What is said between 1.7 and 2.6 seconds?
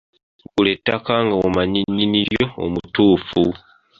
nnyini lyo